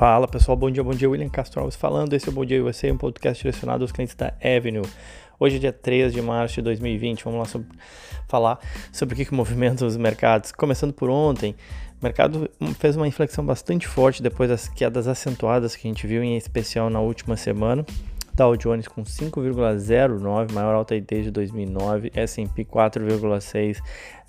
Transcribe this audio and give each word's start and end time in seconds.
Fala 0.00 0.26
pessoal, 0.26 0.56
bom 0.56 0.70
dia, 0.70 0.82
bom 0.82 0.94
dia. 0.94 1.10
William 1.10 1.28
Castro 1.28 1.60
Alves 1.60 1.76
falando. 1.76 2.14
Esse 2.14 2.26
é 2.26 2.30
o 2.30 2.32
Bom 2.32 2.42
Dia 2.42 2.64
USA, 2.64 2.90
um 2.90 2.96
podcast 2.96 3.42
direcionado 3.42 3.84
aos 3.84 3.92
clientes 3.92 4.14
da 4.14 4.32
Avenue. 4.42 4.88
Hoje 5.38 5.56
é 5.56 5.58
dia 5.58 5.74
3 5.74 6.10
de 6.10 6.22
março 6.22 6.54
de 6.54 6.62
2020. 6.62 7.22
Vamos 7.22 7.40
lá 7.40 7.44
sobre, 7.44 7.68
falar 8.26 8.58
sobre 8.90 9.12
o 9.12 9.16
que, 9.18 9.26
que 9.26 9.34
movimenta 9.34 9.84
os 9.84 9.98
mercados. 9.98 10.52
Começando 10.52 10.94
por 10.94 11.10
ontem, 11.10 11.54
o 12.00 12.02
mercado 12.02 12.48
fez 12.78 12.96
uma 12.96 13.06
inflexão 13.06 13.44
bastante 13.44 13.86
forte 13.86 14.22
depois 14.22 14.48
das 14.48 14.70
quedas 14.70 15.06
acentuadas 15.06 15.76
que 15.76 15.86
a 15.86 15.90
gente 15.90 16.06
viu, 16.06 16.24
em 16.24 16.34
especial 16.34 16.88
na 16.88 17.00
última 17.00 17.36
semana. 17.36 17.84
Dow 18.40 18.56
Jones 18.56 18.88
com 18.88 19.02
5,09, 19.02 20.52
maior 20.52 20.74
alta 20.74 20.98
desde 20.98 21.30
2009, 21.30 22.10
S&P 22.14 22.64
4,6, 22.64 23.82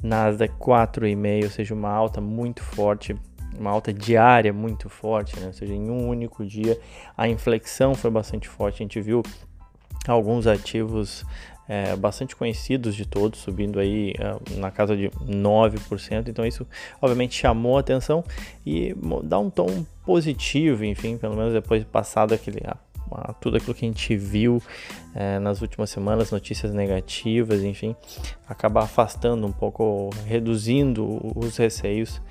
Nasdaq 0.03 0.53
4,5, 0.59 1.43
ou 1.45 1.49
seja, 1.49 1.73
uma 1.73 1.89
alta 1.89 2.19
muito 2.19 2.61
forte 2.61 3.15
uma 3.57 3.69
alta 3.69 3.93
diária 3.93 4.51
muito 4.51 4.89
forte, 4.89 5.39
né? 5.39 5.47
ou 5.47 5.53
seja, 5.53 5.73
em 5.73 5.89
um 5.89 6.09
único 6.09 6.45
dia 6.45 6.77
a 7.17 7.27
inflexão 7.27 7.95
foi 7.95 8.09
bastante 8.09 8.49
forte. 8.49 8.75
A 8.75 8.85
gente 8.85 8.99
viu 8.99 9.23
alguns 10.07 10.47
ativos 10.47 11.23
é, 11.67 11.95
bastante 11.95 12.35
conhecidos 12.35 12.95
de 12.95 13.05
todos, 13.05 13.39
subindo 13.39 13.79
aí 13.79 14.13
é, 14.19 14.57
na 14.57 14.71
casa 14.71 14.95
de 14.95 15.09
9%. 15.09 16.27
Então 16.27 16.45
isso 16.45 16.67
obviamente 17.01 17.35
chamou 17.35 17.77
atenção 17.77 18.23
e 18.65 18.93
dá 19.23 19.39
um 19.39 19.49
tom 19.49 19.85
positivo, 20.05 20.83
enfim, 20.83 21.17
pelo 21.17 21.35
menos 21.35 21.53
depois 21.53 21.81
de 21.81 21.87
passado 21.87 22.33
aquele 22.33 22.61
tudo 23.39 23.57
aquilo 23.57 23.73
que 23.73 23.85
a 23.85 23.87
gente 23.87 24.15
viu 24.15 24.61
é, 25.15 25.39
nas 25.39 25.61
últimas 25.61 25.89
semanas, 25.89 26.31
notícias 26.31 26.73
negativas, 26.73 27.63
enfim, 27.63 27.95
acaba 28.47 28.83
afastando 28.83 29.45
um 29.45 29.51
pouco, 29.51 30.09
reduzindo 30.25 31.19
os 31.35 31.57
receios 31.57 32.21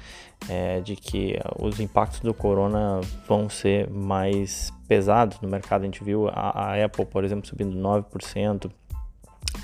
é, 0.49 0.81
de 0.81 0.97
que 0.97 1.39
os 1.59 1.81
impactos 1.81 2.21
do 2.21 2.33
corona 2.33 3.01
vão 3.29 3.49
ser 3.49 3.91
mais 3.91 4.73
pesados 4.89 5.41
no 5.41 5.49
mercado. 5.49 5.83
A 5.83 5.85
gente 5.85 6.03
viu 6.03 6.29
a, 6.29 6.73
a 6.73 6.85
Apple, 6.85 7.07
por 7.07 7.25
exemplo, 7.25 7.47
subindo 7.47 7.77
9%, 7.77 8.71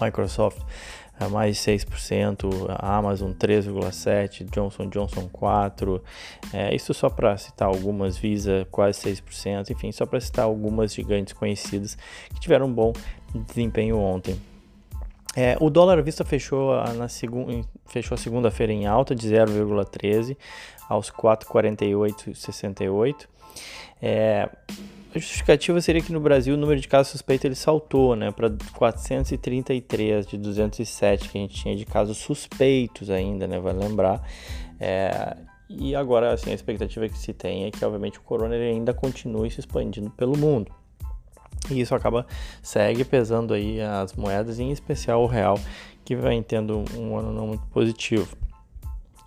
Microsoft 0.00 0.60
é, 1.18 1.26
mais 1.28 1.56
6%, 1.58 2.66
a 2.68 2.96
Amazon 2.96 3.32
3,7%, 3.32 4.50
Johnson 4.50 4.88
Johnson 4.88 5.28
4%, 5.32 6.00
é, 6.52 6.74
isso 6.74 6.92
só 6.92 7.08
para 7.08 7.36
citar 7.38 7.68
algumas, 7.68 8.18
Visa 8.18 8.66
quase 8.70 9.00
6%, 9.00 9.70
enfim, 9.70 9.90
só 9.92 10.04
para 10.04 10.20
citar 10.20 10.44
algumas 10.44 10.94
gigantes 10.94 11.32
conhecidas 11.32 11.96
que 12.34 12.40
tiveram 12.40 12.66
um 12.66 12.72
bom 12.72 12.92
desempenho 13.46 13.98
ontem. 13.98 14.38
É, 15.36 15.56
o 15.60 15.68
dólar 15.68 15.98
à 15.98 16.02
vista 16.02 16.24
fechou, 16.24 16.72
a, 16.72 16.94
na 16.94 17.08
fechou 17.84 18.16
segunda-feira 18.16 18.72
em 18.72 18.86
alta 18.86 19.14
de 19.14 19.28
0,13 19.28 20.34
aos 20.88 21.10
4,48,68. 21.10 23.26
É, 24.00 24.48
a 25.14 25.18
justificativa 25.18 25.78
seria 25.80 26.00
que 26.00 26.12
no 26.12 26.20
Brasil 26.20 26.54
o 26.54 26.56
número 26.56 26.80
de 26.80 26.88
casos 26.88 27.12
suspeitos 27.12 27.44
ele 27.44 27.54
saltou 27.54 28.16
né, 28.16 28.30
para 28.30 28.50
433 28.74 30.26
de 30.26 30.38
207 30.38 31.28
que 31.28 31.38
a 31.38 31.40
gente 31.40 31.54
tinha 31.54 31.76
de 31.76 31.84
casos 31.84 32.16
suspeitos 32.18 33.10
ainda, 33.10 33.46
né, 33.46 33.60
vai 33.60 33.74
lembrar. 33.74 34.26
É, 34.80 35.36
e 35.68 35.94
agora 35.94 36.32
assim, 36.32 36.50
a 36.50 36.54
expectativa 36.54 37.08
que 37.08 37.18
se 37.18 37.32
tem 37.32 37.64
é 37.64 37.70
que 37.70 37.84
obviamente 37.84 38.18
o 38.18 38.22
corona 38.22 38.54
ainda 38.54 38.94
continue 38.94 39.50
se 39.50 39.60
expandindo 39.60 40.10
pelo 40.10 40.36
mundo. 40.36 40.72
E 41.70 41.80
isso 41.80 41.94
acaba 41.94 42.26
segue 42.62 43.04
pesando 43.04 43.54
aí 43.54 43.80
as 43.80 44.12
moedas, 44.14 44.58
em 44.58 44.70
especial 44.70 45.22
o 45.22 45.26
real, 45.26 45.58
que 46.04 46.14
vem 46.14 46.42
tendo 46.42 46.84
um 46.96 47.16
ano 47.16 47.32
não 47.32 47.46
muito 47.48 47.66
positivo. 47.68 48.36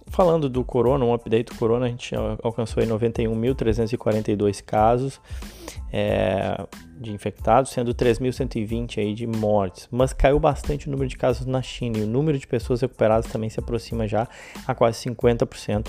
Falando 0.07 0.49
do 0.49 0.63
corona, 0.63 1.05
um 1.05 1.13
update 1.13 1.51
do 1.51 1.55
corona, 1.55 1.85
a 1.85 1.89
gente 1.89 2.15
alcançou 2.41 2.81
aí 2.81 2.89
91.342 2.89 4.63
casos 4.63 5.21
é, 5.93 6.65
de 6.99 7.11
infectados, 7.11 7.71
sendo 7.71 7.93
3.120 7.93 8.97
aí 8.97 9.13
de 9.13 9.27
mortes. 9.27 9.87
Mas 9.91 10.11
caiu 10.11 10.39
bastante 10.39 10.87
o 10.87 10.91
número 10.91 11.07
de 11.07 11.15
casos 11.15 11.45
na 11.45 11.61
China 11.61 11.99
e 11.99 12.01
o 12.01 12.07
número 12.07 12.39
de 12.39 12.47
pessoas 12.47 12.81
recuperadas 12.81 13.31
também 13.31 13.49
se 13.49 13.59
aproxima 13.59 14.07
já 14.07 14.27
a 14.65 14.73
quase 14.73 14.97
50%. 15.07 15.87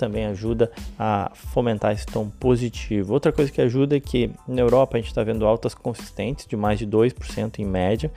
Também 0.00 0.24
ajuda 0.24 0.72
a 0.98 1.30
fomentar 1.34 1.92
esse 1.92 2.06
tom 2.06 2.30
positivo. 2.30 3.12
Outra 3.12 3.30
coisa 3.30 3.52
que 3.52 3.60
ajuda 3.60 3.98
é 3.98 4.00
que 4.00 4.30
na 4.48 4.62
Europa 4.62 4.96
a 4.96 5.00
gente 5.00 5.08
está 5.08 5.22
vendo 5.22 5.46
altas 5.46 5.74
consistentes 5.74 6.46
de 6.46 6.56
mais 6.56 6.78
de 6.78 6.86
2% 6.86 7.58
em 7.58 7.66
média 7.66 8.10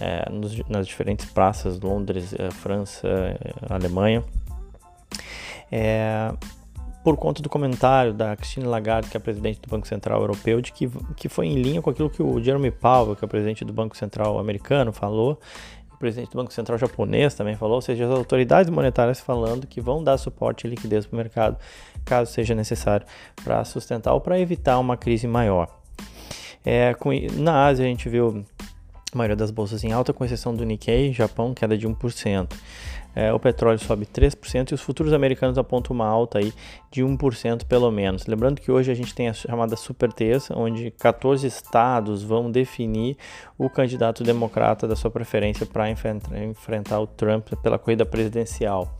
é, 0.00 0.28
nos, 0.28 0.60
nas 0.68 0.88
diferentes 0.88 1.26
praças, 1.26 1.78
Londres, 1.78 2.34
é, 2.36 2.50
França, 2.50 3.06
é, 3.06 3.72
Alemanha. 3.72 4.24
É, 5.70 6.32
por 7.04 7.16
conta 7.16 7.40
do 7.40 7.48
comentário 7.48 8.12
da 8.12 8.34
Christine 8.34 8.66
Lagarde, 8.66 9.08
que 9.08 9.16
é 9.16 9.18
a 9.18 9.22
presidente 9.22 9.60
do 9.60 9.68
Banco 9.68 9.86
Central 9.86 10.20
Europeu, 10.20 10.60
de 10.60 10.72
que, 10.72 10.90
que 11.16 11.28
foi 11.28 11.46
em 11.46 11.62
linha 11.62 11.80
com 11.80 11.90
aquilo 11.90 12.10
que 12.10 12.24
o 12.24 12.42
Jeremy 12.42 12.72
Powell, 12.72 13.14
que 13.14 13.24
é 13.24 13.26
o 13.26 13.28
presidente 13.28 13.64
do 13.64 13.72
Banco 13.72 13.96
Central 13.96 14.36
americano, 14.36 14.92
falou, 14.92 15.38
presidente 16.00 16.30
do 16.30 16.38
Banco 16.38 16.52
Central 16.52 16.78
japonês 16.78 17.34
também 17.34 17.54
falou, 17.54 17.76
ou 17.76 17.82
seja, 17.82 18.06
as 18.06 18.10
autoridades 18.10 18.70
monetárias 18.70 19.20
falando 19.20 19.66
que 19.66 19.80
vão 19.80 20.02
dar 20.02 20.16
suporte 20.16 20.66
e 20.66 20.70
liquidez 20.70 21.06
para 21.06 21.14
o 21.14 21.18
mercado, 21.18 21.56
caso 22.04 22.32
seja 22.32 22.54
necessário, 22.54 23.06
para 23.44 23.62
sustentar 23.64 24.14
ou 24.14 24.20
para 24.20 24.40
evitar 24.40 24.78
uma 24.78 24.96
crise 24.96 25.28
maior. 25.28 25.68
É, 26.64 26.94
com, 26.94 27.10
na 27.34 27.66
Ásia 27.66 27.84
a 27.84 27.88
gente 27.88 28.08
viu 28.08 28.44
a 29.12 29.18
maioria 29.18 29.36
das 29.36 29.50
bolsas 29.50 29.82
em 29.84 29.92
alta, 29.92 30.12
com 30.12 30.24
exceção 30.24 30.54
do 30.54 30.64
Nikkei, 30.64 31.12
Japão, 31.12 31.52
queda 31.54 31.76
de 31.76 31.88
1% 31.88 32.48
é, 33.14 33.32
o 33.32 33.40
petróleo 33.40 33.78
sobe 33.78 34.06
3% 34.06 34.70
e 34.70 34.74
os 34.74 34.80
futuros 34.80 35.12
americanos 35.12 35.58
apontam 35.58 35.94
uma 35.94 36.06
alta 36.06 36.38
aí 36.38 36.52
de 36.90 37.02
1% 37.02 37.64
pelo 37.64 37.90
menos. 37.90 38.26
Lembrando 38.26 38.60
que 38.60 38.70
hoje 38.70 38.90
a 38.90 38.94
gente 38.94 39.14
tem 39.14 39.28
a 39.28 39.32
chamada 39.32 39.76
super 39.76 40.12
terça, 40.12 40.56
onde 40.56 40.90
14 40.92 41.46
estados 41.46 42.22
vão 42.22 42.50
definir 42.50 43.16
o 43.58 43.68
candidato 43.68 44.22
democrata 44.22 44.86
da 44.86 44.94
sua 44.94 45.10
preferência 45.10 45.66
para 45.66 45.90
enfrentar 45.90 47.00
o 47.00 47.06
Trump 47.06 47.48
pela 47.62 47.78
corrida 47.78 48.06
presidencial. 48.06 48.96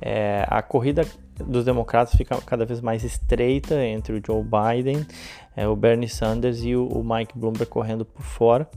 É, 0.00 0.46
a 0.48 0.62
corrida 0.62 1.06
dos 1.44 1.64
democratas 1.64 2.14
fica 2.14 2.38
cada 2.42 2.64
vez 2.64 2.80
mais 2.80 3.04
estreita 3.04 3.82
entre 3.84 4.14
o 4.14 4.22
Joe 4.24 4.42
Biden, 4.42 5.06
é, 5.54 5.68
o 5.68 5.76
Bernie 5.76 6.08
Sanders 6.08 6.62
e 6.62 6.74
o, 6.74 6.86
o 6.86 7.04
Mike 7.04 7.38
Bloomberg 7.38 7.66
correndo 7.66 8.04
por 8.04 8.22
fora. 8.22 8.68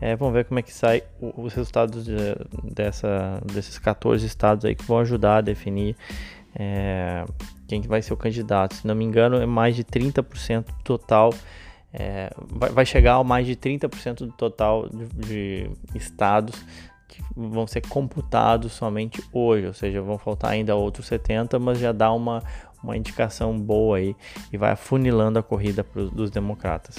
É, 0.00 0.14
vamos 0.14 0.34
ver 0.34 0.44
como 0.44 0.60
é 0.60 0.62
que 0.62 0.72
sai 0.72 1.02
os 1.20 1.52
resultados 1.52 2.04
de, 2.04 2.16
dessa, 2.62 3.40
desses 3.44 3.78
14 3.78 4.24
estados 4.24 4.64
aí 4.64 4.74
que 4.74 4.84
vão 4.84 4.98
ajudar 4.98 5.38
a 5.38 5.40
definir 5.40 5.96
é, 6.54 7.24
quem 7.66 7.82
vai 7.82 8.00
ser 8.00 8.12
o 8.12 8.16
candidato. 8.16 8.74
Se 8.74 8.86
não 8.86 8.94
me 8.94 9.04
engano, 9.04 9.36
é 9.36 9.46
mais 9.46 9.74
de 9.74 9.84
30% 9.84 10.64
do 10.64 10.72
total. 10.84 11.34
É, 11.92 12.30
vai, 12.36 12.70
vai, 12.70 12.86
chegar 12.86 13.14
a 13.14 13.24
mais 13.24 13.46
de 13.46 13.56
30% 13.56 14.18
do 14.18 14.32
total 14.32 14.88
de, 14.88 15.06
de 15.06 15.70
estados 15.94 16.54
que 17.08 17.22
vão 17.34 17.66
ser 17.66 17.80
computados 17.88 18.72
somente 18.72 19.22
hoje, 19.32 19.66
ou 19.66 19.72
seja, 19.72 20.02
vão 20.02 20.18
faltar 20.18 20.50
ainda 20.50 20.76
outros 20.76 21.06
70, 21.06 21.58
mas 21.58 21.78
já 21.78 21.90
dá 21.90 22.12
uma, 22.12 22.42
uma 22.82 22.96
indicação 22.96 23.58
boa 23.58 23.96
aí 23.96 24.14
e 24.52 24.58
vai 24.58 24.72
afunilando 24.72 25.38
a 25.38 25.42
corrida 25.42 25.84
dos 26.12 26.30
democratas. 26.30 26.96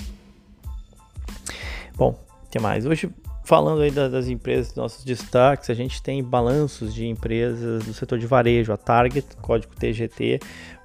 Bom, 1.95 2.17
que 2.49 2.59
mais? 2.59 2.85
Hoje, 2.85 3.09
falando 3.43 3.81
aí 3.81 3.91
das, 3.91 4.27
empresas, 4.27 4.75
nossos 4.75 5.03
destaques, 5.03 5.69
a 5.69 5.73
gente 5.73 6.01
tem 6.01 6.23
balanços 6.23 6.93
de 6.93 7.07
empresas 7.07 7.83
do 7.85 7.93
setor 7.93 8.17
de 8.17 8.25
varejo, 8.25 8.73
a 8.73 8.77
Target, 8.77 9.25
código 9.41 9.75
TGT, 9.75 10.39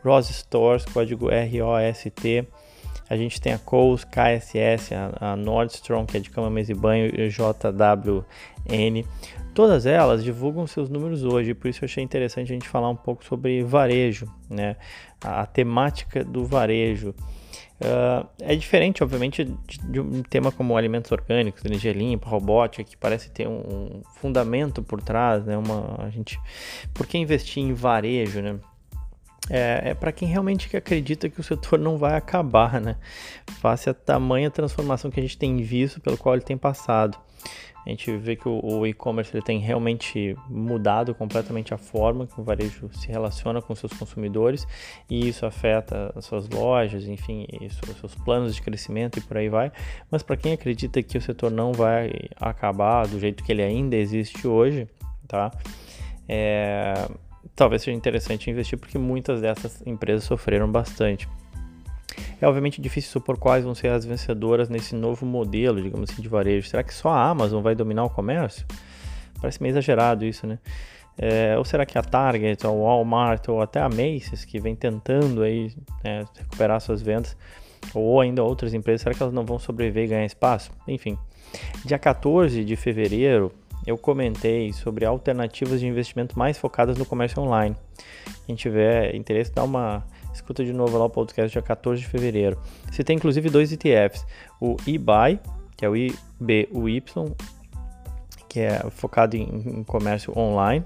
Ross 0.04 0.28
Stores, 0.28 0.84
código 0.84 1.28
ROST, 1.28 2.46
a 3.08 3.16
gente 3.16 3.40
tem 3.40 3.52
a 3.52 3.58
Coles, 3.58 4.04
KSS, 4.04 4.94
a, 4.94 5.32
a 5.32 5.36
Nordstrom, 5.36 6.06
que 6.06 6.16
é 6.16 6.20
de 6.20 6.30
cama, 6.30 6.48
mesa 6.48 6.72
e 6.72 6.74
banho, 6.74 7.06
e 7.14 7.28
JWN. 7.28 8.24
Todas 9.54 9.86
elas 9.86 10.24
divulgam 10.24 10.66
seus 10.66 10.88
números 10.88 11.22
hoje, 11.22 11.54
por 11.54 11.68
isso 11.68 11.84
eu 11.84 11.86
achei 11.86 12.02
interessante 12.02 12.50
a 12.50 12.54
gente 12.54 12.68
falar 12.68 12.88
um 12.88 12.96
pouco 12.96 13.24
sobre 13.24 13.62
varejo, 13.62 14.26
né? 14.50 14.76
a, 15.22 15.42
a 15.42 15.46
temática 15.46 16.24
do 16.24 16.44
varejo. 16.44 17.14
Uh, 17.84 18.26
é 18.40 18.56
diferente, 18.56 19.04
obviamente, 19.04 19.44
de, 19.44 19.78
de, 19.78 20.00
um 20.00 20.22
tema 20.22 20.50
como 20.50 20.74
alimentos 20.74 21.12
orgânicos, 21.12 21.62
energia 21.64 21.92
limpa, 21.92 22.30
robótica, 22.30 22.82
que 22.82 22.96
parece 22.96 23.30
ter 23.30 23.46
um, 23.46 24.00
fundamento 24.14 24.82
por 24.82 25.02
trás, 25.02 25.44
né? 25.44 25.54
Uma, 25.56 26.02
a 26.02 26.08
gente, 26.08 26.40
por 26.94 27.06
que 27.06 27.18
investir 27.18 27.62
em 27.62 27.74
varejo, 27.74 28.40
né? 28.40 28.58
É, 29.50 29.90
é 29.90 29.94
para 29.94 30.10
quem 30.10 30.26
realmente 30.26 30.74
acredita 30.76 31.28
que 31.28 31.40
o 31.40 31.42
setor 31.42 31.78
não 31.78 31.98
vai 31.98 32.16
acabar, 32.16 32.80
né? 32.80 32.96
Face 33.60 33.90
a 33.90 33.94
tamanha 33.94 34.50
transformação 34.50 35.10
que 35.10 35.20
a 35.20 35.22
gente 35.22 35.36
tem 35.36 35.56
visto, 35.58 36.00
pelo 36.00 36.16
qual 36.16 36.34
ele 36.34 36.44
tem 36.44 36.56
passado. 36.56 37.18
A 37.86 37.90
gente 37.90 38.16
vê 38.16 38.34
que 38.34 38.48
o, 38.48 38.60
o 38.64 38.86
e-commerce 38.86 39.38
tem 39.42 39.58
realmente 39.58 40.34
mudado 40.48 41.14
completamente 41.14 41.74
a 41.74 41.76
forma 41.76 42.26
que 42.26 42.40
o 42.40 42.42
varejo 42.42 42.88
se 42.94 43.08
relaciona 43.08 43.60
com 43.60 43.74
seus 43.74 43.92
consumidores 43.92 44.66
e 45.10 45.28
isso 45.28 45.44
afeta 45.44 46.10
as 46.16 46.24
suas 46.24 46.48
lojas, 46.48 47.06
enfim, 47.06 47.46
os 47.60 47.98
seus 47.98 48.14
planos 48.14 48.54
de 48.54 48.62
crescimento 48.62 49.18
e 49.18 49.22
por 49.22 49.36
aí 49.36 49.50
vai. 49.50 49.70
Mas 50.10 50.22
para 50.22 50.36
quem 50.36 50.54
acredita 50.54 51.02
que 51.02 51.18
o 51.18 51.20
setor 51.20 51.50
não 51.50 51.74
vai 51.74 52.10
acabar 52.36 53.06
do 53.06 53.20
jeito 53.20 53.44
que 53.44 53.52
ele 53.52 53.62
ainda 53.62 53.96
existe 53.96 54.48
hoje, 54.48 54.88
tá? 55.28 55.50
É, 56.26 57.06
talvez 57.54 57.82
seja 57.82 57.96
interessante 57.96 58.50
investir 58.50 58.78
porque 58.78 58.98
muitas 58.98 59.40
dessas 59.40 59.84
empresas 59.86 60.24
sofreram 60.24 60.70
bastante. 60.70 61.28
É 62.40 62.46
obviamente 62.46 62.80
difícil 62.80 63.10
supor 63.10 63.38
quais 63.38 63.64
vão 63.64 63.74
ser 63.74 63.88
as 63.88 64.04
vencedoras 64.04 64.68
nesse 64.68 64.94
novo 64.94 65.24
modelo, 65.24 65.80
digamos 65.80 66.10
assim, 66.10 66.20
de 66.20 66.28
varejo. 66.28 66.68
Será 66.68 66.82
que 66.82 66.92
só 66.92 67.08
a 67.08 67.28
Amazon 67.28 67.62
vai 67.62 67.74
dominar 67.74 68.04
o 68.04 68.10
comércio? 68.10 68.66
Parece 69.40 69.62
meio 69.62 69.72
exagerado 69.72 70.24
isso, 70.24 70.46
né? 70.46 70.58
É, 71.16 71.56
ou 71.56 71.64
será 71.64 71.86
que 71.86 71.96
a 71.96 72.02
Target, 72.02 72.66
ou 72.66 72.82
Walmart, 72.82 73.48
ou 73.48 73.60
até 73.60 73.80
a 73.80 73.88
Macy's, 73.88 74.44
que 74.44 74.58
vem 74.58 74.74
tentando 74.74 75.42
aí 75.42 75.72
né, 76.02 76.24
recuperar 76.36 76.80
suas 76.80 77.00
vendas, 77.00 77.36
ou 77.94 78.20
ainda 78.20 78.42
outras 78.42 78.74
empresas, 78.74 79.02
será 79.02 79.14
que 79.14 79.22
elas 79.22 79.34
não 79.34 79.44
vão 79.44 79.58
sobreviver 79.58 80.04
e 80.04 80.08
ganhar 80.08 80.24
espaço? 80.24 80.72
Enfim, 80.88 81.16
dia 81.84 81.98
14 81.98 82.64
de 82.64 82.74
fevereiro, 82.74 83.52
eu 83.86 83.98
comentei 83.98 84.72
sobre 84.72 85.04
alternativas 85.04 85.80
de 85.80 85.86
investimento 85.86 86.38
mais 86.38 86.58
focadas 86.58 86.96
no 86.96 87.04
comércio 87.04 87.40
online. 87.42 87.76
Quem 88.46 88.54
tiver 88.54 89.14
interesse, 89.14 89.52
dá 89.52 89.64
uma 89.64 90.04
escuta 90.32 90.64
de 90.64 90.72
novo 90.72 90.98
lá 90.98 91.04
o 91.04 91.10
podcast 91.10 91.52
dia 91.52 91.62
14 91.62 92.00
de 92.00 92.08
fevereiro. 92.08 92.58
Você 92.90 93.04
tem 93.04 93.16
inclusive 93.16 93.48
dois 93.50 93.72
ETFs, 93.72 94.26
o 94.60 94.76
eBuy, 94.86 95.38
que 95.76 95.84
é 95.84 95.88
o 95.88 95.96
IBUY, 95.96 97.02
que 98.48 98.60
é 98.60 98.88
focado 98.90 99.36
em, 99.36 99.42
em 99.42 99.84
comércio 99.84 100.36
online, 100.38 100.84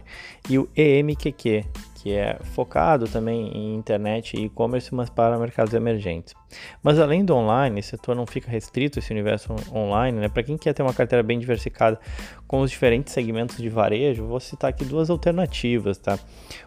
e 0.49 0.59
o 0.59 0.69
EMQQ, 0.75 1.65
que 2.01 2.13
é 2.13 2.39
focado 2.55 3.09
também 3.09 3.49
em 3.49 3.75
internet 3.75 4.37
e 4.37 4.45
e-commerce, 4.45 4.95
mas 4.95 5.11
para 5.11 5.39
mercados 5.39 5.75
emergentes. 5.75 6.35
Mas 6.83 6.99
além 6.99 7.25
do 7.25 7.35
online, 7.35 7.81
esse 7.81 7.91
setor 7.91 8.15
não 8.15 8.27
fica 8.27 8.51
restrito 8.51 8.99
esse 8.99 9.13
universo 9.13 9.55
online, 9.75 10.21
né? 10.21 10.29
Para 10.29 10.45
quem 10.45 10.57
quer 10.57 10.73
ter 10.73 10.83
uma 10.83 10.95
carteira 10.95 11.23
bem 11.23 11.39
diversificada 11.39 11.99
com 12.47 12.61
os 12.61 12.71
diferentes 12.71 13.13
segmentos 13.13 13.57
de 13.57 13.69
varejo, 13.69 14.25
vou 14.27 14.39
citar 14.39 14.71
aqui 14.71 14.85
duas 14.85 15.11
alternativas, 15.11 15.99
tá? 15.99 16.19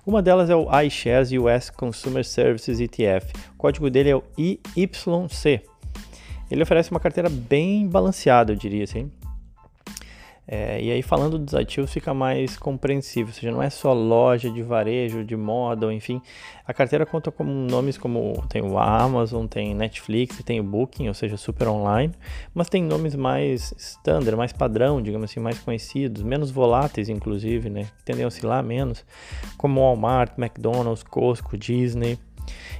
Uma 0.05 0.21
delas 0.21 0.49
é 0.49 0.55
o 0.55 0.67
iShares 0.81 1.31
US 1.31 1.69
Consumer 1.69 2.25
Services 2.25 2.79
ETF. 2.79 3.31
O 3.53 3.57
código 3.57 3.89
dele 3.89 4.09
é 4.09 4.15
o 4.15 4.23
IYC. 4.37 5.61
Ele 6.51 6.63
oferece 6.63 6.91
uma 6.91 6.99
carteira 6.99 7.29
bem 7.29 7.87
balanceada, 7.87 8.51
eu 8.51 8.57
diria 8.57 8.83
assim 8.83 9.09
é, 10.53 10.83
e 10.83 10.91
aí 10.91 11.01
falando 11.01 11.39
dos 11.39 11.55
ativos 11.55 11.93
fica 11.93 12.13
mais 12.13 12.57
compreensível, 12.57 13.27
ou 13.27 13.33
seja, 13.33 13.51
não 13.53 13.63
é 13.63 13.69
só 13.69 13.93
loja 13.93 14.51
de 14.51 14.61
varejo, 14.61 15.23
de 15.23 15.37
moda, 15.37 15.85
ou 15.85 15.93
enfim, 15.93 16.21
a 16.67 16.73
carteira 16.73 17.05
conta 17.05 17.31
com 17.31 17.45
nomes 17.45 17.97
como 17.97 18.43
tem 18.49 18.61
o 18.61 18.77
Amazon, 18.77 19.47
tem 19.47 19.73
Netflix, 19.73 20.43
tem 20.43 20.59
o 20.59 20.63
Booking, 20.63 21.07
ou 21.07 21.13
seja, 21.13 21.37
super 21.37 21.69
online, 21.69 22.13
mas 22.53 22.67
tem 22.67 22.83
nomes 22.83 23.15
mais 23.15 23.73
standard, 23.77 24.35
mais 24.35 24.51
padrão, 24.51 25.01
digamos 25.01 25.31
assim, 25.31 25.39
mais 25.39 25.57
conhecidos, 25.57 26.21
menos 26.21 26.51
voláteis 26.51 27.07
inclusive, 27.07 27.69
né, 27.69 27.87
tendem 28.03 28.25
a 28.25 28.27
oscilar 28.27 28.61
menos, 28.61 29.05
como 29.57 29.79
Walmart, 29.79 30.33
McDonald's, 30.37 31.01
Costco, 31.01 31.57
Disney, 31.57 32.19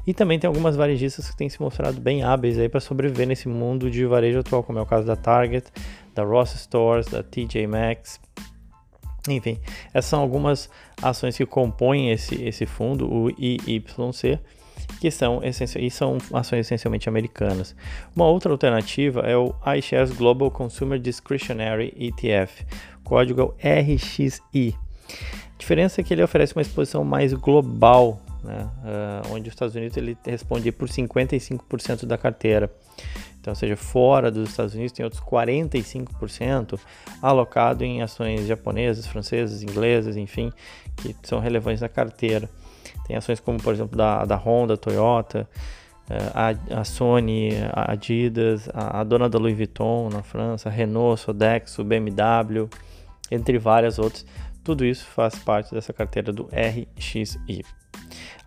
e 0.06 0.14
também 0.14 0.40
tem 0.40 0.48
algumas 0.48 0.76
varejistas 0.76 1.30
que 1.30 1.38
têm 1.38 1.48
se 1.48 1.62
mostrado 1.62 2.02
bem 2.02 2.24
hábeis 2.24 2.58
aí 2.58 2.68
para 2.68 2.80
sobreviver 2.80 3.28
nesse 3.28 3.48
mundo 3.48 3.90
de 3.90 4.06
varejo 4.06 4.40
atual, 4.40 4.64
como 4.64 4.80
é 4.80 4.82
o 4.82 4.86
caso 4.86 5.06
da 5.06 5.16
Target, 5.16 5.72
da 6.14 6.24
Ross 6.24 6.52
Stores, 6.52 7.08
da 7.08 7.24
TJ 7.24 7.68
Maxx. 7.68 8.20
Enfim, 9.28 9.60
essas 9.94 10.10
são 10.10 10.22
algumas 10.22 10.70
ações 11.02 11.38
que 11.38 11.46
compõem 11.46 12.12
esse, 12.12 12.44
esse 12.44 12.66
fundo, 12.66 13.12
o 13.12 13.30
IYC, 13.30 14.40
que 15.00 15.12
são, 15.12 15.42
e 15.44 15.92
são 15.92 16.18
ações 16.34 16.62
essencialmente 16.62 17.08
americanas. 17.08 17.76
Uma 18.16 18.26
outra 18.26 18.52
alternativa 18.52 19.22
é 19.22 19.38
o 19.38 19.54
iShares 19.78 20.12
Global 20.12 20.50
Consumer 20.50 21.00
Discretionary 21.00 21.94
ETF, 21.98 22.66
código 23.04 23.56
RXI. 23.60 24.76
A 25.54 25.58
diferença 25.58 26.02
é 26.02 26.04
que 26.04 26.14
ele 26.14 26.24
oferece 26.24 26.56
uma 26.56 26.62
exposição 26.64 27.04
mais 27.04 27.34
global 27.34 28.20
né? 28.44 28.68
Uh, 28.84 29.34
onde 29.34 29.50
os 29.50 29.54
Estados 29.54 29.76
Unidos 29.76 29.96
ele 29.98 30.18
responde 30.26 30.72
por 30.72 30.90
55% 30.90 32.06
da 32.06 32.18
carteira. 32.18 32.72
Então, 33.42 33.56
seja, 33.56 33.76
fora 33.76 34.30
dos 34.30 34.52
Estados 34.52 34.76
Unidos 34.76 34.92
tem 34.92 35.04
outros 35.04 35.22
45% 35.24 36.80
alocado 37.20 37.84
em 37.84 38.04
ações 38.04 38.46
japonesas, 38.46 39.08
francesas, 39.08 39.64
inglesas, 39.64 40.16
enfim, 40.16 40.54
que 40.96 41.16
são 41.24 41.40
relevantes 41.40 41.82
na 41.82 41.90
carteira. 41.90 42.48
Tem 43.08 43.16
ações 43.16 43.40
como, 43.40 43.62
por 43.62 43.74
exemplo, 43.74 43.98
da, 43.98 44.26
da 44.26 44.36
Honda, 44.36 44.78
Toyota, 44.78 45.50
eh, 46.08 46.32
a, 46.36 46.82
a 46.82 46.84
Sony, 46.84 47.50
a 47.74 47.94
Adidas, 47.94 48.70
a, 48.76 49.02
a, 49.02 49.04
dona 49.04 49.28
da 49.28 49.40
Louis 49.40 49.58
Vuitton 49.58 50.10
na 50.10 50.22
França, 50.22 50.70
a 50.70 50.72
Renault, 50.72 51.20
Sodexo, 51.20 51.84
BMW, 51.84 52.70
entre 53.32 53.58
várias 53.58 53.98
outras. 53.98 54.24
Tudo 54.64 54.86
isso 54.86 55.06
faz 55.06 55.34
parte 55.40 55.74
dessa 55.74 55.92
carteira 55.92 56.32
do 56.32 56.48
RXI. 56.54 57.66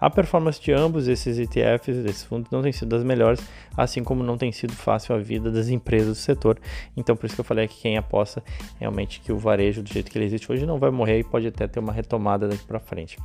A 0.01 0.11
performance 0.11 0.61
de 0.61 0.73
ambos 0.73 1.09
esses 1.09 1.39
ETFs, 1.39 2.03
desses 2.03 2.25
fundos, 2.25 2.51
não 2.51 2.63
tem 2.63 2.73
sido 2.73 2.89
das 2.89 3.05
melhores, 3.05 3.41
assim 3.77 4.03
como 4.03 4.23
não 4.23 4.37
tem 4.37 4.53
sido 4.53 4.73
fácil 4.73 5.15
a 5.15 5.19
vida 5.19 5.51
das 5.51 5.69
empresas 5.69 6.09
do 6.09 6.15
setor. 6.15 6.59
Então, 6.97 7.17
por 7.17 7.27
isso 7.27 7.35
que 7.35 7.41
eu 7.41 7.45
falei 7.45 7.69
que 7.69 7.81
quem 7.81 7.97
aposta 7.97 8.43
realmente 8.79 9.21
que 9.21 9.33
o 9.33 9.39
varejo, 9.39 9.83
do 9.83 9.93
jeito 9.93 10.11
que 10.11 10.19
ele 10.19 10.27
existe 10.27 10.51
hoje, 10.51 10.67
não 10.67 10.79
vai 10.79 10.91
morrer 10.91 11.19
e 11.19 11.25
pode 11.25 11.47
até 11.47 11.67
ter 11.67 11.81
uma 11.81 11.93
retomada 11.93 12.49
daqui 12.49 12.65
para 12.65 12.79
frente. 12.81 13.19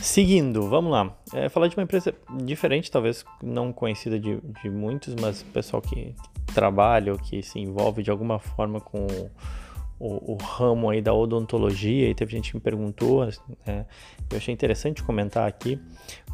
Seguindo, 0.00 0.68
vamos 0.68 0.92
lá. 0.92 1.16
É, 1.34 1.48
falar 1.48 1.66
de 1.66 1.76
uma 1.76 1.82
empresa 1.82 2.14
diferente, 2.44 2.90
talvez 2.90 3.24
não 3.42 3.72
conhecida 3.72 4.18
de, 4.18 4.40
de 4.62 4.70
muitos, 4.70 5.14
mas 5.14 5.42
pessoal 5.42 5.82
que 5.82 6.14
trabalha 6.54 7.12
ou 7.12 7.18
que 7.18 7.42
se 7.42 7.58
envolve 7.58 8.02
de 8.02 8.10
alguma 8.10 8.38
forma 8.38 8.80
com 8.80 9.06
o, 9.98 10.32
o, 10.32 10.36
ramo 10.36 10.90
aí 10.90 11.00
da 11.00 11.12
odontologia 11.12 12.08
e 12.08 12.14
teve 12.14 12.32
gente 12.32 12.50
que 12.50 12.56
me 12.56 12.60
perguntou, 12.60 13.26
né, 13.66 13.86
eu 14.30 14.36
achei 14.36 14.54
interessante 14.54 15.02
comentar 15.02 15.48
aqui, 15.48 15.80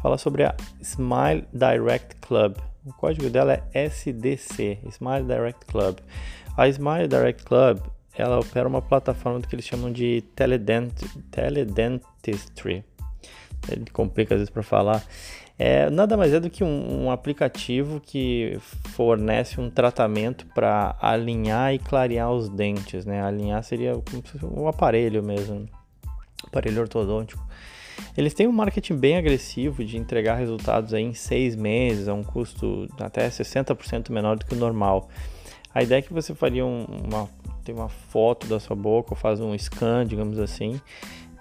fala 0.01 0.17
sobre 0.17 0.43
a 0.43 0.55
Smile 0.81 1.45
Direct 1.51 2.15
Club. 2.17 2.57
O 2.85 2.93
código 2.93 3.29
dela 3.29 3.63
é 3.73 3.85
SDC, 3.85 4.79
Smile 4.89 5.23
Direct 5.23 5.65
Club. 5.65 5.97
A 6.55 6.67
Smile 6.67 7.07
Direct 7.07 7.43
Club, 7.43 7.79
ela 8.13 8.39
opera 8.39 8.67
uma 8.67 8.81
plataforma 8.81 9.41
que 9.41 9.55
eles 9.55 9.65
chamam 9.65 9.91
de 9.91 10.21
teledent 10.35 10.93
teledentistry. 11.31 12.83
Ele 13.67 13.85
complica 13.91 14.35
às 14.35 14.39
vezes 14.39 14.51
para 14.51 14.61
falar 14.61 15.03
é 15.57 15.89
nada 15.89 16.17
mais 16.17 16.33
é 16.33 16.39
do 16.39 16.49
que 16.49 16.63
um, 16.63 17.05
um 17.05 17.11
aplicativo 17.11 18.01
que 18.01 18.57
fornece 18.89 19.59
um 19.59 19.69
tratamento 19.69 20.45
para 20.47 20.95
alinhar 21.01 21.73
e 21.73 21.79
clarear 21.79 22.31
os 22.31 22.49
dentes, 22.49 23.05
né? 23.05 23.21
Alinhar 23.21 23.63
seria 23.63 23.93
um 24.43 24.67
aparelho 24.67 25.23
mesmo, 25.23 25.65
aparelho 26.45 26.81
ortodôntico. 26.81 27.41
Eles 28.17 28.33
têm 28.33 28.47
um 28.47 28.51
marketing 28.51 28.97
bem 28.97 29.15
agressivo 29.15 29.83
de 29.83 29.97
entregar 29.97 30.35
resultados 30.35 30.91
em 30.91 31.13
seis 31.13 31.55
meses 31.55 32.09
a 32.09 32.13
um 32.13 32.23
custo 32.23 32.87
até 32.99 33.29
60% 33.29 34.09
menor 34.09 34.37
do 34.37 34.45
que 34.45 34.53
o 34.53 34.57
normal. 34.57 35.09
A 35.73 35.83
ideia 35.83 35.99
é 35.99 36.01
que 36.01 36.13
você 36.13 36.35
faria 36.35 36.65
um, 36.65 36.85
uma, 37.05 37.29
tem 37.63 37.73
uma 37.73 37.89
foto 37.89 38.47
da 38.47 38.59
sua 38.59 38.75
boca 38.75 39.13
ou 39.13 39.15
faz 39.15 39.39
um 39.39 39.57
scan, 39.57 40.05
digamos 40.05 40.39
assim, 40.39 40.79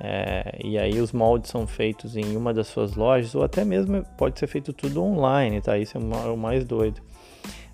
é, 0.07 0.59
e 0.63 0.77
aí 0.77 1.01
os 1.01 1.13
moldes 1.13 1.51
são 1.51 1.67
feitos 1.67 2.15
em 2.15 2.37
uma 2.37 2.53
das 2.53 2.67
suas 2.67 2.95
lojas, 2.95 3.35
ou 3.35 3.43
até 3.43 3.65
mesmo 3.65 4.05
pode 4.19 4.39
ser 4.39 4.47
feito 4.47 4.71
tudo 4.71 5.03
online, 5.03 5.63
tá? 5.63 5.79
Isso 5.79 5.97
é 5.97 6.01
o 6.01 6.37
mais 6.37 6.63
doido. 6.63 7.01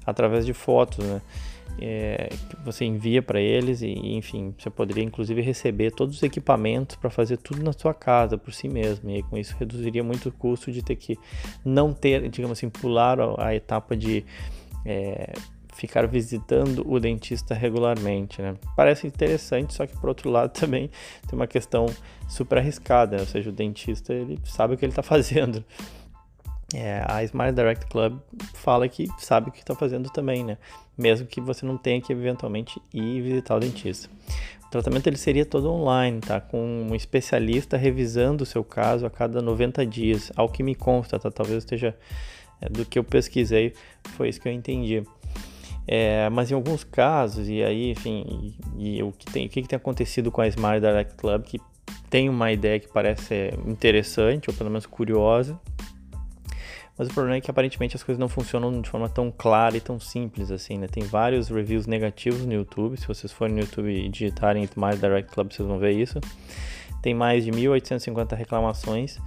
Através 0.06 0.46
de 0.46 0.52
fotos, 0.52 1.04
né? 1.04 1.20
É, 1.80 2.28
você 2.64 2.84
envia 2.84 3.20
para 3.20 3.40
eles 3.40 3.82
e, 3.82 3.90
enfim, 4.14 4.54
você 4.56 4.70
poderia 4.70 5.02
inclusive 5.02 5.40
receber 5.42 5.90
todos 5.90 6.16
os 6.16 6.22
equipamentos 6.22 6.94
para 6.94 7.10
fazer 7.10 7.36
tudo 7.36 7.64
na 7.64 7.72
sua 7.72 7.92
casa 7.92 8.38
por 8.38 8.54
si 8.54 8.68
mesmo. 8.68 9.10
E 9.10 9.24
com 9.24 9.36
isso 9.36 9.56
reduziria 9.58 10.04
muito 10.04 10.28
o 10.28 10.32
custo 10.32 10.70
de 10.70 10.82
ter 10.82 10.94
que 10.94 11.18
não 11.64 11.92
ter, 11.92 12.28
digamos 12.28 12.58
assim, 12.58 12.70
pular 12.70 13.18
a, 13.18 13.48
a 13.48 13.54
etapa 13.56 13.96
de 13.96 14.24
é, 14.86 15.32
ficar 15.80 16.06
visitando 16.06 16.84
o 16.86 17.00
dentista 17.00 17.54
regularmente, 17.54 18.42
né? 18.42 18.54
Parece 18.76 19.06
interessante, 19.06 19.72
só 19.72 19.86
que 19.86 19.96
por 19.96 20.08
outro 20.08 20.28
lado 20.28 20.50
também 20.58 20.90
tem 21.26 21.38
uma 21.38 21.46
questão 21.46 21.86
super 22.28 22.58
arriscada, 22.58 23.16
né? 23.16 23.22
ou 23.22 23.26
seja, 23.26 23.48
o 23.48 23.52
dentista 23.52 24.12
ele 24.12 24.38
sabe 24.44 24.74
o 24.74 24.76
que 24.76 24.84
ele 24.84 24.92
está 24.92 25.02
fazendo. 25.02 25.64
É, 26.72 27.02
a 27.08 27.24
Smart 27.24 27.52
Direct 27.52 27.86
Club 27.86 28.20
fala 28.54 28.88
que 28.88 29.08
sabe 29.18 29.48
o 29.48 29.52
que 29.52 29.58
está 29.58 29.74
fazendo 29.74 30.08
também, 30.10 30.44
né? 30.44 30.58
Mesmo 30.96 31.26
que 31.26 31.40
você 31.40 31.64
não 31.66 31.76
tenha 31.76 32.00
que 32.00 32.12
eventualmente 32.12 32.80
ir 32.94 33.22
visitar 33.22 33.56
o 33.56 33.60
dentista. 33.60 34.08
O 34.66 34.70
tratamento 34.70 35.08
ele 35.08 35.16
seria 35.16 35.44
todo 35.44 35.68
online, 35.68 36.20
tá? 36.20 36.40
Com 36.40 36.86
um 36.88 36.94
especialista 36.94 37.76
revisando 37.76 38.44
o 38.44 38.46
seu 38.46 38.62
caso 38.62 39.04
a 39.04 39.10
cada 39.10 39.42
90 39.42 39.84
dias, 39.84 40.30
ao 40.36 40.48
que 40.48 40.62
me 40.62 40.76
consta, 40.76 41.18
tá? 41.18 41.28
Talvez 41.28 41.58
esteja 41.58 41.96
é, 42.60 42.68
do 42.68 42.84
que 42.84 42.98
eu 42.98 43.02
pesquisei, 43.02 43.74
foi 44.10 44.28
isso 44.28 44.40
que 44.40 44.46
eu 44.46 44.52
entendi. 44.52 45.02
É, 45.92 46.30
mas 46.30 46.52
em 46.52 46.54
alguns 46.54 46.84
casos, 46.84 47.48
e 47.48 47.64
aí, 47.64 47.90
enfim, 47.90 48.54
e, 48.78 48.98
e 48.98 49.02
o, 49.02 49.10
que 49.10 49.26
tem, 49.26 49.46
o 49.46 49.48
que 49.48 49.60
tem 49.60 49.76
acontecido 49.76 50.30
com 50.30 50.40
a 50.40 50.46
Smart 50.46 50.80
Direct 50.80 51.16
Club, 51.16 51.42
que 51.42 51.60
tem 52.08 52.28
uma 52.28 52.52
ideia 52.52 52.78
que 52.78 52.86
parece 52.86 53.52
interessante, 53.66 54.48
ou 54.48 54.54
pelo 54.54 54.70
menos 54.70 54.86
curiosa, 54.86 55.58
mas 56.96 57.08
o 57.08 57.12
problema 57.12 57.38
é 57.38 57.40
que 57.40 57.50
aparentemente 57.50 57.96
as 57.96 58.04
coisas 58.04 58.20
não 58.20 58.28
funcionam 58.28 58.80
de 58.80 58.88
forma 58.88 59.08
tão 59.08 59.32
clara 59.36 59.76
e 59.76 59.80
tão 59.80 59.98
simples 59.98 60.52
assim, 60.52 60.78
né? 60.78 60.86
Tem 60.86 61.02
vários 61.02 61.48
reviews 61.48 61.88
negativos 61.88 62.46
no 62.46 62.52
YouTube, 62.52 62.96
se 62.96 63.08
vocês 63.08 63.32
forem 63.32 63.56
no 63.56 63.60
YouTube 63.62 63.92
e 63.92 64.08
digitarem 64.08 64.62
Smart 64.62 64.96
Direct 64.96 65.32
Club, 65.32 65.50
vocês 65.50 65.66
vão 65.66 65.80
ver 65.80 65.90
isso. 65.90 66.20
Tem 67.02 67.14
mais 67.14 67.44
de 67.44 67.50
1.850 67.50 68.36
reclamações 68.36 69.18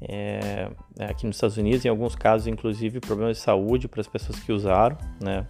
é, 0.00 0.68
aqui 0.98 1.28
nos 1.28 1.36
Estados 1.36 1.56
Unidos, 1.56 1.84
em 1.84 1.88
alguns 1.88 2.16
casos, 2.16 2.48
inclusive, 2.48 2.98
problemas 2.98 3.36
de 3.36 3.42
saúde 3.44 3.86
para 3.86 4.00
as 4.00 4.08
pessoas 4.08 4.40
que 4.40 4.50
usaram, 4.50 4.98
né? 5.20 5.46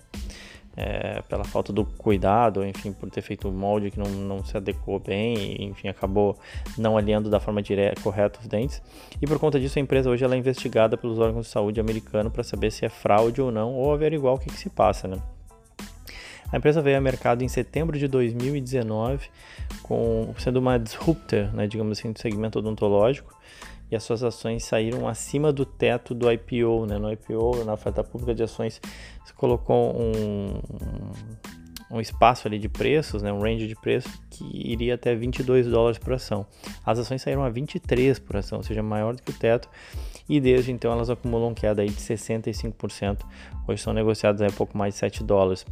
É, 0.80 1.22
pela 1.22 1.42
falta 1.42 1.72
do 1.72 1.84
cuidado, 1.84 2.64
enfim, 2.64 2.92
por 2.92 3.10
ter 3.10 3.20
feito 3.20 3.48
um 3.48 3.52
molde 3.52 3.90
que 3.90 3.98
não, 3.98 4.06
não 4.06 4.44
se 4.44 4.56
adequou 4.56 5.00
bem, 5.00 5.64
enfim, 5.64 5.88
acabou 5.88 6.38
não 6.76 6.96
alinhando 6.96 7.28
da 7.28 7.40
forma 7.40 7.60
direta, 7.60 8.00
correta 8.00 8.38
os 8.40 8.46
dentes. 8.46 8.80
E 9.20 9.26
por 9.26 9.40
conta 9.40 9.58
disso, 9.58 9.76
a 9.80 9.82
empresa 9.82 10.08
hoje 10.08 10.22
ela 10.22 10.36
é 10.36 10.38
investigada 10.38 10.96
pelos 10.96 11.18
órgãos 11.18 11.46
de 11.46 11.52
saúde 11.52 11.80
americanos 11.80 12.32
para 12.32 12.44
saber 12.44 12.70
se 12.70 12.84
é 12.84 12.88
fraude 12.88 13.42
ou 13.42 13.50
não, 13.50 13.74
ou 13.74 13.92
averiguar 13.92 14.34
o 14.34 14.38
que, 14.38 14.46
que 14.46 14.56
se 14.56 14.70
passa, 14.70 15.08
né? 15.08 15.18
A 16.50 16.56
empresa 16.56 16.80
veio 16.80 16.96
ao 16.96 17.02
mercado 17.02 17.42
em 17.42 17.48
setembro 17.48 17.98
de 17.98 18.08
2019, 18.08 19.28
com, 19.82 20.32
sendo 20.38 20.58
uma 20.58 20.78
disruptor, 20.78 21.52
né, 21.52 21.66
digamos 21.66 21.98
assim, 21.98 22.10
do 22.10 22.18
segmento 22.18 22.58
odontológico, 22.58 23.36
e 23.90 23.96
as 23.96 24.02
suas 24.02 24.22
ações 24.22 24.64
saíram 24.64 25.08
acima 25.08 25.52
do 25.52 25.64
teto 25.64 26.14
do 26.14 26.30
IPO. 26.30 26.86
Né? 26.86 26.98
No 26.98 27.12
IPO, 27.12 27.64
na 27.64 27.72
oferta 27.72 28.04
pública 28.04 28.34
de 28.34 28.42
ações, 28.42 28.80
se 29.24 29.34
colocou 29.34 29.96
um, 29.98 30.60
um 31.90 32.00
espaço 32.00 32.46
ali 32.46 32.58
de 32.58 32.68
preços, 32.68 33.22
né, 33.22 33.32
um 33.32 33.40
range 33.40 33.66
de 33.66 33.74
preços 33.74 34.12
que 34.30 34.44
iria 34.52 34.94
até 34.94 35.14
22 35.14 35.66
dólares 35.66 35.98
por 35.98 36.12
ação. 36.12 36.46
As 36.84 36.98
ações 36.98 37.22
saíram 37.22 37.42
a 37.42 37.48
23 37.48 38.18
por 38.18 38.36
ação, 38.36 38.58
ou 38.58 38.64
seja, 38.64 38.82
maior 38.82 39.14
do 39.14 39.22
que 39.22 39.30
o 39.30 39.34
teto, 39.34 39.68
e 40.28 40.40
desde 40.40 40.70
então 40.70 40.92
elas 40.92 41.08
acumulam 41.08 41.54
queda 41.54 41.80
aí 41.80 41.88
de 41.88 41.96
65%. 42.00 43.20
Hoje 43.66 43.82
são 43.82 43.92
negociadas 43.92 44.42
a 44.42 44.54
pouco 44.54 44.76
mais 44.76 44.94
de 44.94 45.00
7 45.00 45.24
dólares. 45.24 45.64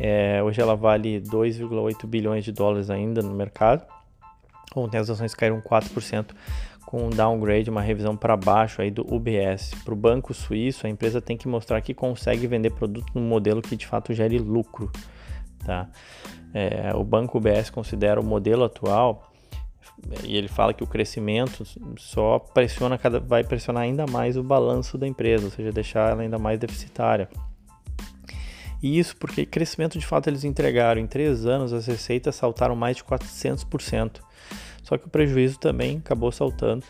É, 0.00 0.42
hoje 0.42 0.60
ela 0.60 0.76
vale 0.76 1.20
2,8 1.20 2.06
bilhões 2.06 2.44
de 2.44 2.52
dólares 2.52 2.90
ainda 2.90 3.22
no 3.22 3.34
mercado. 3.34 3.84
Ontem 4.74 4.98
as 4.98 5.08
ações 5.08 5.34
caíram 5.34 5.60
4%, 5.60 6.26
com 6.88 7.06
um 7.06 7.10
downgrade, 7.10 7.68
uma 7.68 7.82
revisão 7.82 8.16
para 8.16 8.34
baixo 8.34 8.80
aí 8.80 8.90
do 8.90 9.02
UBS. 9.14 9.74
Para 9.84 9.92
o 9.92 9.96
banco 9.96 10.32
suíço, 10.32 10.86
a 10.86 10.88
empresa 10.90 11.20
tem 11.20 11.36
que 11.36 11.46
mostrar 11.46 11.82
que 11.82 11.92
consegue 11.92 12.46
vender 12.46 12.70
produto 12.70 13.12
no 13.14 13.20
modelo 13.20 13.60
que 13.60 13.76
de 13.76 13.86
fato 13.86 14.14
gere 14.14 14.38
lucro. 14.38 14.90
Tá? 15.66 15.86
É, 16.54 16.96
o 16.96 17.04
banco 17.04 17.36
UBS 17.36 17.68
considera 17.68 18.18
o 18.18 18.24
modelo 18.24 18.64
atual 18.64 19.30
e 20.24 20.34
ele 20.34 20.48
fala 20.48 20.72
que 20.72 20.82
o 20.82 20.86
crescimento 20.86 21.62
só 21.98 22.38
pressiona 22.38 22.96
cada, 22.96 23.20
vai 23.20 23.44
pressionar 23.44 23.82
ainda 23.82 24.06
mais 24.06 24.38
o 24.38 24.42
balanço 24.42 24.96
da 24.96 25.06
empresa, 25.06 25.44
ou 25.44 25.50
seja, 25.50 25.70
deixar 25.70 26.12
ela 26.12 26.22
ainda 26.22 26.38
mais 26.38 26.58
deficitária. 26.58 27.28
E 28.82 28.98
isso 28.98 29.14
porque 29.18 29.44
crescimento 29.44 29.98
de 29.98 30.06
fato 30.06 30.30
eles 30.30 30.42
entregaram. 30.42 30.98
Em 30.98 31.06
três 31.06 31.44
anos 31.44 31.70
as 31.70 31.86
receitas 31.86 32.34
saltaram 32.34 32.74
mais 32.74 32.96
de 32.96 33.04
400%. 33.04 34.26
Só 34.88 34.96
que 34.96 35.06
o 35.06 35.10
prejuízo 35.10 35.58
também 35.58 35.98
acabou 35.98 36.32
saltando 36.32 36.82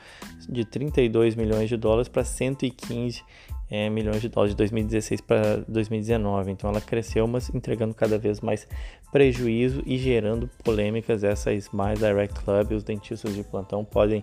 de 0.49 0.65
32 0.65 1.35
milhões 1.35 1.69
de 1.69 1.77
dólares 1.77 2.09
para 2.09 2.23
115 2.23 3.25
é, 3.69 3.91
milhões 3.91 4.21
de 4.21 4.29
dólares 4.29 4.55
de 4.55 4.57
2016 4.59 5.21
para 5.21 5.57
2019. 5.67 6.53
Então 6.53 6.71
ela 6.71 6.81
cresceu, 6.81 7.27
mas 7.27 7.53
entregando 7.53 7.93
cada 7.93 8.17
vez 8.17 8.41
mais 8.41 8.69
prejuízo 9.11 9.83
e 9.85 9.99
gerando 9.99 10.49
polêmicas. 10.63 11.25
Essa 11.25 11.53
Smile 11.53 11.97
Direct 11.99 12.41
Club, 12.45 12.71
os 12.71 12.85
dentistas 12.85 13.35
de 13.35 13.43
plantão 13.43 13.85
podem 13.85 14.23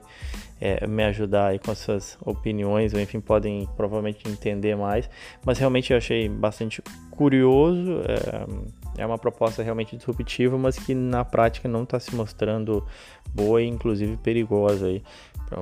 é, 0.61 0.87
me 0.87 1.03
ajudar 1.03 1.47
aí 1.47 1.59
com 1.59 1.71
as 1.71 1.79
suas 1.79 2.17
opiniões, 2.21 2.93
ou 2.93 2.99
enfim, 3.01 3.19
podem 3.19 3.67
provavelmente 3.75 4.25
entender 4.25 4.77
mais. 4.77 5.09
Mas 5.45 5.59
realmente 5.59 5.91
eu 5.91 5.97
achei 5.97 6.29
bastante 6.29 6.81
curioso. 7.11 8.01
É, 8.07 8.84
é 8.97 9.05
uma 9.05 9.17
proposta 9.17 9.61
realmente 9.61 9.95
disruptiva, 9.95 10.57
mas 10.57 10.77
que 10.77 10.93
na 10.93 11.23
prática 11.25 11.67
não 11.67 11.83
está 11.83 11.99
se 11.99 12.15
mostrando 12.15 12.85
boa 13.33 13.61
e 13.61 13.67
inclusive 13.67 14.17
perigosa 14.17 14.87
aí, 14.87 15.03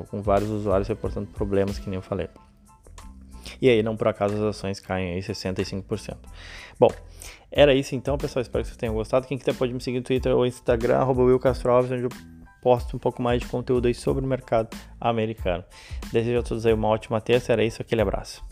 com 0.10 0.22
vários 0.22 0.50
usuários 0.50 0.88
reportando 0.88 1.28
problemas, 1.28 1.80
que 1.80 1.90
nem 1.90 1.96
eu 1.96 2.02
falei. 2.02 2.30
E 3.62 3.70
aí, 3.70 3.82
não 3.82 3.96
por 3.96 4.08
acaso, 4.08 4.36
as 4.36 4.42
ações 4.42 4.80
caem 4.80 5.14
aí 5.14 5.20
65%. 5.20 6.18
Bom, 6.80 6.90
era 7.52 7.74
isso 7.74 7.96
então, 7.96 8.18
pessoal. 8.18 8.42
Espero 8.42 8.64
que 8.64 8.70
vocês 8.70 8.78
tenham 8.78 8.94
gostado. 8.94 9.28
Quem 9.28 9.38
quiser 9.38 9.54
pode 9.54 9.74
me 9.74 9.80
seguir 9.80 10.00
no 10.00 10.04
Twitter 10.04 10.36
ou 10.36 10.46
Instagram, 10.46 10.98
arroba 10.98 11.22
onde 11.22 12.04
eu 12.04 12.10
posto 12.62 12.96
um 12.96 13.00
pouco 13.00 13.22
mais 13.22 13.42
de 13.42 13.48
conteúdo 13.48 13.88
aí 13.88 13.94
sobre 13.94 14.26
o 14.26 14.28
mercado 14.28 14.76
americano. 15.00 15.64
Desejo 16.12 16.40
a 16.40 16.44
todos 16.44 16.66
aí 16.66 16.74
uma 16.74 16.88
ótima 16.88 17.22
terça. 17.22 17.54
Era 17.54 17.64
isso, 17.64 17.82
aquele 17.82 18.02
abraço. 18.02 18.44